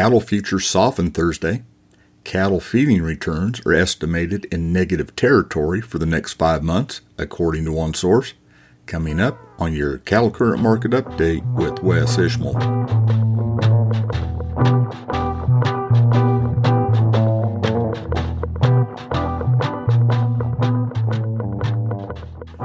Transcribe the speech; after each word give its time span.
Cattle 0.00 0.22
futures 0.22 0.66
softened 0.66 1.12
Thursday. 1.12 1.62
Cattle 2.24 2.58
feeding 2.58 3.02
returns 3.02 3.60
are 3.66 3.74
estimated 3.74 4.46
in 4.46 4.72
negative 4.72 5.14
territory 5.14 5.82
for 5.82 5.98
the 5.98 6.06
next 6.06 6.32
five 6.38 6.62
months, 6.62 7.02
according 7.18 7.66
to 7.66 7.72
one 7.72 7.92
source. 7.92 8.32
Coming 8.86 9.20
up 9.20 9.38
on 9.58 9.74
your 9.74 9.98
Cattle 9.98 10.30
Current 10.30 10.62
Market 10.62 10.92
Update 10.92 11.44
with 11.52 11.82
Wes 11.82 12.16
Ishmael. 12.16 12.54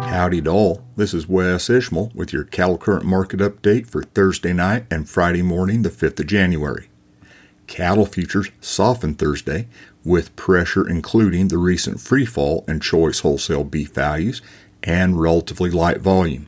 Howdy 0.07 0.41
to 0.43 0.49
all. 0.49 0.85
This 0.95 1.13
is 1.13 1.27
Wes 1.27 1.69
Ishmael 1.69 2.13
with 2.15 2.31
your 2.31 2.45
Cattle 2.45 2.77
Current 2.77 3.03
Market 3.03 3.41
Update 3.41 3.87
for 3.87 4.03
Thursday 4.03 4.53
night 4.53 4.85
and 4.89 5.09
Friday 5.09 5.41
morning, 5.41 5.81
the 5.81 5.89
5th 5.89 6.21
of 6.21 6.27
January. 6.27 6.87
Cattle 7.67 8.05
futures 8.05 8.49
softened 8.61 9.17
Thursday 9.17 9.67
with 10.03 10.35
pressure 10.35 10.87
including 10.87 11.47
the 11.47 11.57
recent 11.57 11.99
free 11.99 12.25
fall 12.25 12.63
in 12.67 12.79
choice 12.79 13.19
wholesale 13.19 13.63
beef 13.63 13.91
values 13.91 14.41
and 14.83 15.19
relatively 15.19 15.71
light 15.71 15.99
volume. 15.99 16.47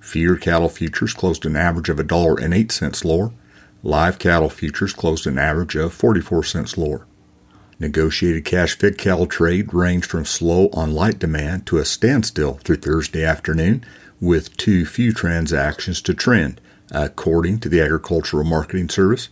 Feeder 0.00 0.36
cattle 0.36 0.68
futures 0.68 1.14
closed 1.14 1.44
an 1.46 1.56
average 1.56 1.88
of 1.88 1.98
$1.08 1.98 3.04
lower. 3.04 3.32
Live 3.82 4.18
cattle 4.18 4.50
futures 4.50 4.92
closed 4.92 5.26
an 5.26 5.38
average 5.38 5.76
of 5.76 5.92
44 5.92 6.44
cents 6.44 6.76
lower. 6.76 7.06
Negotiated 7.80 8.44
cash 8.44 8.76
fed 8.76 8.98
cattle 8.98 9.26
trade 9.26 9.72
ranged 9.72 10.06
from 10.06 10.24
slow 10.24 10.68
on 10.72 10.94
light 10.94 11.18
demand 11.18 11.64
to 11.66 11.78
a 11.78 11.84
standstill 11.84 12.54
through 12.54 12.76
Thursday 12.76 13.24
afternoon, 13.24 13.84
with 14.20 14.56
too 14.56 14.84
few 14.84 15.12
transactions 15.12 16.02
to 16.02 16.12
trend, 16.12 16.60
according 16.90 17.60
to 17.60 17.68
the 17.68 17.80
Agricultural 17.80 18.44
Marketing 18.44 18.88
Service. 18.88 19.28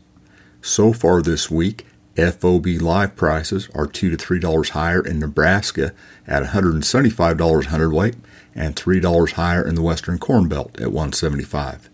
So 0.67 0.92
far 0.92 1.22
this 1.22 1.48
week, 1.48 1.86
FOB 2.17 2.67
live 2.81 3.14
prices 3.14 3.69
are 3.72 3.86
two 3.86 4.11
to 4.11 4.17
three 4.17 4.41
dollars 4.41 4.70
higher 4.70 5.00
in 5.00 5.20
Nebraska 5.20 5.95
at 6.27 6.42
$175 6.42 7.67
hundredweight 7.67 8.17
and 8.53 8.75
three 8.75 8.98
dollars 8.98 9.33
higher 9.33 9.64
in 9.64 9.77
the 9.77 9.83
Western 9.83 10.19
Corn 10.19 10.48
Belt 10.48 10.72
at 10.81 10.91
175. 10.91 11.89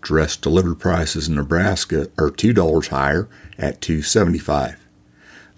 Dress 0.00 0.36
delivered 0.36 0.80
prices 0.80 1.28
in 1.28 1.36
Nebraska 1.36 2.10
are 2.18 2.28
two 2.28 2.52
dollars 2.52 2.88
higher 2.88 3.28
at 3.56 3.80
275. 3.80 4.84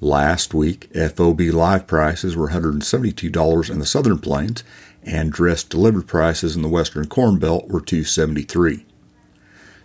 Last 0.02 0.52
week, 0.52 0.90
FOB 0.94 1.40
live 1.40 1.86
prices 1.86 2.36
were 2.36 2.50
$172 2.50 3.70
in 3.70 3.78
the 3.78 3.86
Southern 3.86 4.18
Plains, 4.18 4.64
and 5.02 5.32
dress 5.32 5.64
delivered 5.64 6.06
prices 6.06 6.56
in 6.56 6.60
the 6.60 6.68
Western 6.68 7.06
Corn 7.06 7.38
Belt 7.38 7.68
were 7.68 7.80
$273. 7.80 8.84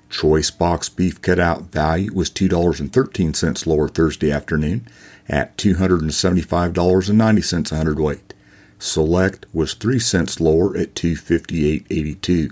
Choice 0.09 0.51
box 0.51 0.89
beef 0.89 1.21
cutout 1.21 1.71
value 1.71 2.13
was 2.13 2.29
$2.13 2.29 3.65
lower 3.65 3.89
Thursday 3.89 4.31
afternoon 4.31 4.87
at 5.27 5.57
$275.90 5.57 7.71
a 7.71 7.75
hundredweight. 7.75 8.33
Select 8.77 9.45
was 9.53 9.73
3 9.73 9.99
cents 9.99 10.39
lower 10.39 10.77
at 10.77 10.93
258.82. 10.95 12.51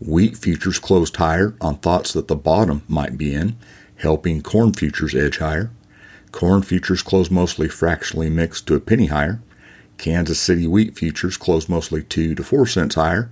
Wheat 0.00 0.36
futures 0.36 0.78
closed 0.78 1.16
higher 1.16 1.54
on 1.60 1.76
thoughts 1.76 2.12
that 2.14 2.28
the 2.28 2.36
bottom 2.36 2.82
might 2.88 3.18
be 3.18 3.34
in, 3.34 3.56
helping 3.96 4.42
corn 4.42 4.72
futures 4.72 5.14
edge 5.14 5.38
higher. 5.38 5.70
Corn 6.32 6.62
futures 6.62 7.02
closed 7.02 7.30
mostly 7.30 7.68
fractionally 7.68 8.30
mixed 8.30 8.66
to 8.66 8.74
a 8.74 8.80
penny 8.80 9.06
higher. 9.06 9.40
Kansas 9.98 10.40
City 10.40 10.66
wheat 10.66 10.96
futures 10.96 11.36
closed 11.36 11.68
mostly 11.68 12.02
2 12.02 12.34
to 12.34 12.42
4 12.42 12.66
cents 12.66 12.94
higher. 12.94 13.30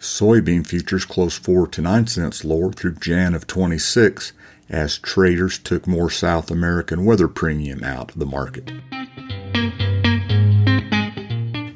Soybean 0.00 0.64
futures 0.64 1.04
closed 1.04 1.42
4 1.44 1.66
to 1.68 1.82
9 1.82 2.06
cents 2.06 2.44
lower 2.44 2.72
through 2.72 2.94
Jan 2.94 3.34
of 3.34 3.48
26 3.48 4.32
as 4.68 4.98
traders 4.98 5.58
took 5.58 5.88
more 5.88 6.08
South 6.08 6.50
American 6.50 7.04
weather 7.04 7.26
premium 7.26 7.82
out 7.82 8.12
of 8.12 8.18
the 8.18 8.26
market. 8.26 8.70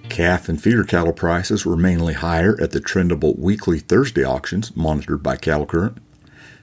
Calf 0.09 0.49
and 0.49 0.63
feeder 0.63 0.85
cattle 0.85 1.13
prices 1.13 1.67
were 1.67 1.77
mainly 1.77 2.15
higher 2.15 2.57
at 2.61 2.71
the 2.71 2.81
trendable 2.81 3.37
weekly 3.39 3.81
Thursday 3.81 4.25
auctions 4.25 4.77
monitored 4.77 5.23
by 5.23 5.37
Cattle 5.37 5.67
Current. 5.67 5.99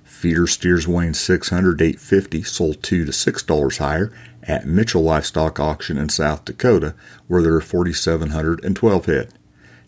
Feeder 0.03 0.47
steers 0.47 0.87
weighing 0.87 1.13
600 1.13 1.81
850 1.81 2.43
sold 2.43 2.83
2 2.83 3.05
to 3.05 3.11
$6 3.11 3.77
higher 3.79 4.13
at 4.43 4.65
Mitchell 4.65 5.03
Livestock 5.03 5.59
Auction 5.59 5.97
in 5.97 6.09
South 6.09 6.45
Dakota, 6.45 6.93
where 7.27 7.41
there 7.41 7.55
are 7.55 7.61
4,712 7.61 9.05
head. 9.07 9.33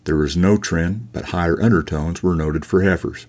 There 0.04 0.16
was 0.16 0.36
no 0.36 0.56
trend, 0.56 1.08
but 1.12 1.26
higher 1.26 1.62
undertones 1.62 2.22
were 2.22 2.34
noted 2.34 2.64
for 2.64 2.82
heifers. 2.82 3.26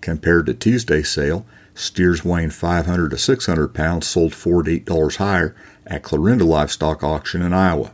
Compared 0.00 0.46
to 0.46 0.54
Tuesday's 0.54 1.10
sale, 1.10 1.46
steers 1.74 2.24
weighing 2.24 2.50
500 2.50 3.10
to 3.10 3.18
600 3.18 3.68
pounds 3.68 4.06
sold 4.06 4.34
4 4.34 4.62
to 4.64 4.80
$8 4.80 5.16
higher 5.16 5.54
at 5.86 6.02
Clarinda 6.02 6.44
Livestock 6.44 7.04
Auction 7.04 7.42
in 7.42 7.52
Iowa. 7.52 7.92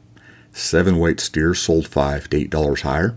Seven 0.53 0.98
weight 0.98 1.20
steers 1.20 1.59
sold 1.59 1.88
5 1.88 2.31
to 2.31 2.48
$8 2.48 2.81
higher. 2.82 3.16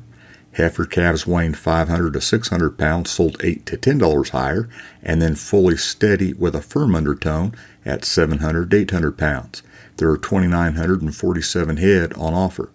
Heifer 0.53 0.85
calves 0.85 1.25
weighing 1.25 1.53
500 1.53 2.13
to 2.13 2.19
600 2.19 2.77
pounds 2.77 3.09
sold 3.09 3.37
8 3.41 3.65
to 3.67 3.77
$10 3.77 4.29
higher, 4.29 4.67
and 5.01 5.21
then 5.21 5.35
fully 5.35 5.77
steady 5.77 6.33
with 6.33 6.55
a 6.55 6.61
firm 6.61 6.95
undertone 6.95 7.53
at 7.85 8.03
700 8.03 8.69
to 8.71 8.77
800 8.77 9.17
pounds. 9.17 9.63
There 9.97 10.09
are 10.09 10.17
2,947 10.17 11.77
head 11.77 12.13
on 12.13 12.33
offer. 12.33 12.71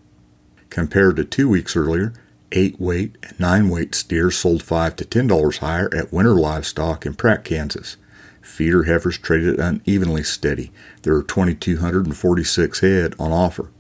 Compared 0.77 1.17
to 1.17 1.25
two 1.25 1.49
weeks 1.49 1.75
earlier, 1.75 2.13
8 2.53 2.79
weight 2.79 3.17
and 3.23 3.41
9 3.41 3.71
weight 3.71 3.95
steers 3.95 4.37
sold 4.37 4.63
5 4.63 4.95
to 4.97 5.07
$10 5.07 5.57
higher 5.61 5.89
at 5.95 6.13
Winter 6.13 6.35
Livestock 6.35 7.07
in 7.07 7.15
Pratt, 7.15 7.45
Kansas. 7.45 7.97
Feeder 8.43 8.83
heifers 8.83 9.17
traded 9.17 9.59
unevenly 9.59 10.23
steady. 10.23 10.71
There 11.01 11.15
are 11.15 11.23
2,246 11.23 12.81
head 12.81 13.15
on 13.19 13.33
offer 13.33 13.71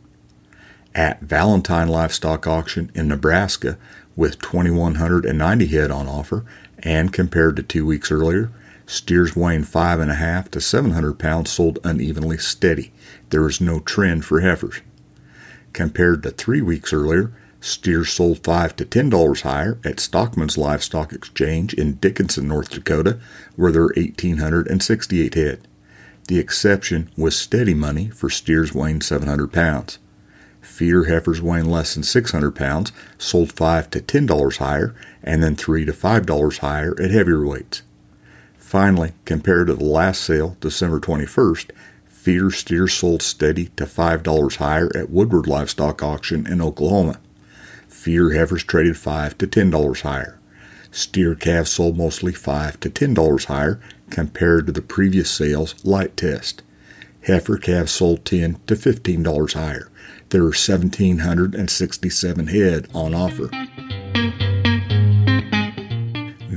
at 0.94 1.20
Valentine 1.20 1.88
Livestock 1.88 2.46
Auction 2.46 2.90
in 2.94 3.08
Nebraska 3.08 3.76
with 4.16 4.40
2,190 4.40 5.66
head 5.66 5.90
on 5.90 6.08
offer, 6.08 6.46
and 6.78 7.12
compared 7.12 7.56
to 7.56 7.62
two 7.62 7.84
weeks 7.84 8.10
earlier, 8.10 8.50
steers 8.86 9.36
weighing 9.36 9.64
5.5 9.64 10.50
to 10.50 10.62
700 10.62 11.18
pounds 11.18 11.50
sold 11.50 11.78
unevenly 11.84 12.38
steady. 12.38 12.90
There 13.28 13.46
is 13.46 13.60
no 13.60 13.80
trend 13.80 14.24
for 14.24 14.40
heifers. 14.40 14.80
Compared 15.76 16.22
to 16.22 16.30
three 16.30 16.62
weeks 16.62 16.90
earlier, 16.90 17.34
steers 17.60 18.08
sold 18.08 18.42
5 18.42 18.76
to 18.76 18.86
$10 18.86 19.42
higher 19.42 19.78
at 19.84 20.00
Stockman's 20.00 20.56
Livestock 20.56 21.12
Exchange 21.12 21.74
in 21.74 21.96
Dickinson, 21.96 22.48
North 22.48 22.70
Dakota, 22.70 23.18
where 23.56 23.70
there 23.70 23.82
are 23.82 23.92
1,868 23.94 25.34
head. 25.34 25.68
The 26.28 26.38
exception 26.38 27.10
was 27.14 27.36
steady 27.36 27.74
money 27.74 28.08
for 28.08 28.30
steers 28.30 28.72
weighing 28.72 29.02
700 29.02 29.52
pounds. 29.52 29.98
Feeder 30.62 31.04
heifers 31.04 31.42
weighing 31.42 31.66
less 31.66 31.92
than 31.92 32.04
600 32.04 32.52
pounds 32.52 32.90
sold 33.18 33.52
5 33.52 33.90
to 33.90 34.00
$10 34.00 34.56
higher 34.56 34.94
and 35.22 35.42
then 35.42 35.56
3 35.56 35.84
to 35.84 35.92
$5 35.92 36.58
higher 36.60 36.98
at 36.98 37.10
heavier 37.10 37.44
weights. 37.44 37.82
Finally, 38.56 39.12
compared 39.26 39.66
to 39.66 39.74
the 39.74 39.84
last 39.84 40.22
sale, 40.22 40.56
December 40.58 41.00
21st, 41.00 41.70
feeder 42.26 42.50
steers 42.50 42.92
sold 42.92 43.22
steady 43.22 43.66
to 43.76 43.84
$5 43.84 44.56
higher 44.56 44.90
at 44.96 45.10
Woodward 45.10 45.46
Livestock 45.46 46.02
Auction 46.02 46.44
in 46.44 46.60
Oklahoma. 46.60 47.20
Feeder 47.86 48.32
heifers 48.32 48.64
traded 48.64 48.96
5 48.96 49.38
to 49.38 49.46
$10 49.46 50.00
higher. 50.00 50.40
Steer 50.90 51.36
calves 51.36 51.70
sold 51.70 51.96
mostly 51.96 52.32
5 52.32 52.80
to 52.80 52.90
$10 52.90 53.44
higher 53.44 53.80
compared 54.10 54.66
to 54.66 54.72
the 54.72 54.82
previous 54.82 55.30
sales 55.30 55.76
light 55.84 56.16
test. 56.16 56.64
Heifer 57.24 57.58
calves 57.58 57.92
sold 57.92 58.24
10 58.24 58.58
to 58.66 58.74
$15 58.74 59.52
higher. 59.52 59.88
There 60.30 60.42
are 60.42 60.46
1,767 60.46 62.46
head 62.48 62.88
on 62.92 63.14
offer. 63.14 63.50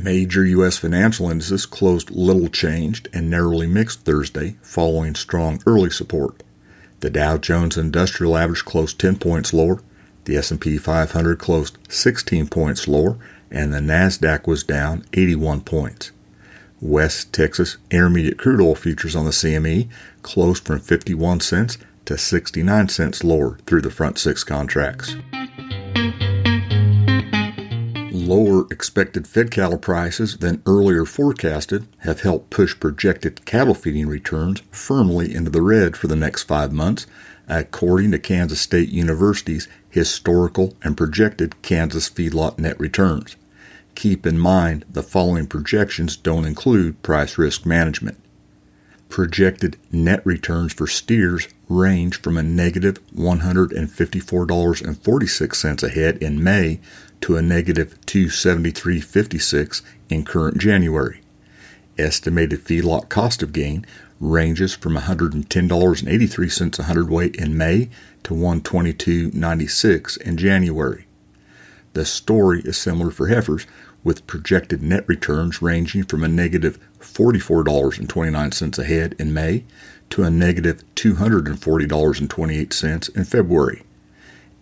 Major 0.09 0.44
U.S. 0.44 0.75
financial 0.75 1.29
indices 1.29 1.67
closed 1.67 2.09
little 2.09 2.47
changed 2.47 3.07
and 3.13 3.29
narrowly 3.29 3.67
mixed 3.67 4.06
Thursday, 4.06 4.56
following 4.63 5.13
strong 5.13 5.61
early 5.67 5.91
support. 5.91 6.41
The 7.01 7.11
Dow 7.11 7.38
Jones 7.38 7.77
Industrial 7.77 8.35
Average 8.35 8.65
closed 8.65 8.97
10 8.97 9.17
points 9.19 9.53
lower, 9.53 9.83
the 10.25 10.35
S&P 10.35 10.79
500 10.79 11.38
closed 11.38 11.77
16 11.89 12.47
points 12.47 12.88
lower, 12.88 13.19
and 13.51 13.71
the 13.71 13.77
Nasdaq 13.77 14.47
was 14.47 14.63
down 14.63 15.06
81 15.13 15.61
points. 15.61 16.09
West 16.81 17.31
Texas 17.31 17.77
Intermediate 17.91 18.39
crude 18.39 18.61
oil 18.61 18.73
futures 18.73 19.15
on 19.15 19.25
the 19.25 19.31
CME 19.31 19.89
closed 20.23 20.65
from 20.65 20.79
51 20.79 21.41
cents 21.41 21.77
to 22.06 22.17
69 22.17 22.89
cents 22.89 23.23
lower 23.23 23.59
through 23.67 23.81
the 23.81 23.91
front 23.91 24.17
six 24.17 24.44
contracts. 24.44 25.15
Lower 28.30 28.68
expected 28.70 29.28
fed 29.28 29.50
cattle 29.50 29.80
prices 29.80 30.38
than 30.38 30.62
earlier 30.68 31.04
forecasted 31.04 31.88
have 32.02 32.22
helped 32.22 32.52
push 32.52 32.80
projected 32.80 33.44
cattle 33.44 33.74
feeding 33.74 34.08
returns 34.08 34.62
firmly 34.70 35.34
into 35.34 35.50
the 35.50 35.64
red 35.64 35.98
for 35.98 36.06
the 36.06 36.16
next 36.16 36.44
five 36.44 36.72
months, 36.72 37.08
according 37.48 38.12
to 38.12 38.20
Kansas 38.20 38.62
State 38.62 38.90
University's 38.90 39.68
historical 39.90 40.76
and 40.84 40.96
projected 40.96 41.60
Kansas 41.64 42.08
feedlot 42.08 42.60
net 42.60 42.80
returns. 42.80 43.36
Keep 43.96 44.28
in 44.28 44.38
mind 44.38 44.86
the 44.88 45.02
following 45.02 45.48
projections 45.48 46.16
don't 46.16 46.46
include 46.46 47.02
price 47.02 47.40
risk 47.40 47.66
management. 47.66 48.20
Projected 49.10 49.76
net 49.92 50.24
returns 50.24 50.72
for 50.72 50.86
steers 50.86 51.48
range 51.68 52.22
from 52.22 52.38
a 52.38 52.44
negative 52.44 53.04
$154.46 53.16 55.84
a 55.84 55.90
head 55.90 56.18
in 56.18 56.44
May 56.44 56.80
to 57.21 57.38
a 57.38 57.42
negative 57.42 58.00
273.56 58.06 59.81
in 60.10 60.24
current 60.24 60.57
January. 60.57 61.21
Estimated 61.98 62.63
feedlot 62.63 63.10
cost 63.10 63.44
of 63.44 63.54
gain 63.54 63.86
ranges 64.19 64.74
from 64.74 64.95
$110.83 64.95 66.80
a 66.80 66.83
hundredweight 66.83 67.36
in 67.36 67.57
May 67.57 67.89
to 68.24 68.33
122.96 68.33 70.21
in 70.21 70.38
January. 70.38 71.06
The 71.94 72.06
story 72.06 72.62
is 72.62 72.77
similar 72.77 73.12
for 73.12 73.27
heifers, 73.27 73.66
with 74.04 74.27
projected 74.27 74.81
net 74.81 75.07
returns 75.07 75.62
ranging 75.62 76.04
from 76.04 76.24
a 76.24 76.27
negative 76.27 76.80
$44.29 77.00 78.80
a 78.80 78.83
head 78.83 79.16
in 79.19 79.33
May 79.33 79.66
to 80.10 80.24
a 80.24 80.30
negative 80.30 80.83
$240.28 80.95 83.16
in 83.16 83.25
February. 83.25 83.83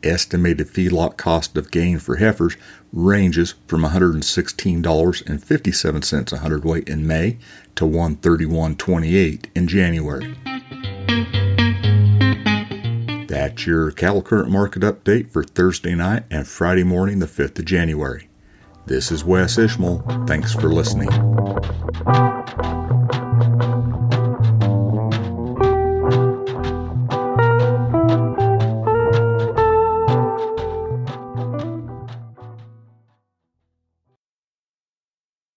Estimated 0.07 0.67
feedlot 0.67 1.17
cost 1.17 1.57
of 1.57 1.71
gain 1.71 1.99
for 1.99 2.15
heifers 2.15 2.55
ranges 2.93 3.55
from 3.67 3.83
$116.57 3.83 6.33
a 6.33 6.37
hundredweight 6.37 6.87
in 6.87 7.05
May 7.05 7.37
to 7.75 7.83
$131.28 7.85 9.45
in 9.53 9.67
January. 9.67 10.37
That's 13.27 13.67
your 13.67 13.91
cattle 13.91 14.21
current 14.21 14.49
market 14.49 14.83
update 14.83 15.31
for 15.31 15.43
Thursday 15.43 15.95
night 15.95 16.23
and 16.31 16.47
Friday 16.47 16.83
morning, 16.83 17.19
the 17.19 17.25
5th 17.25 17.59
of 17.59 17.65
January. 17.65 18.29
This 18.85 19.11
is 19.11 19.25
Wes 19.25 19.57
Ishmael. 19.57 20.05
Thanks 20.25 20.53
for 20.53 20.69
listening. 20.69 21.09